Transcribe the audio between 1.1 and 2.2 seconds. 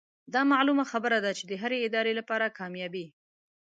ده چې د هرې ادارې